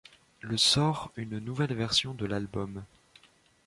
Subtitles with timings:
[0.39, 2.83] Le sort une nouvelle version de l'album.